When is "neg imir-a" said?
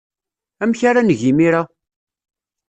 1.07-1.61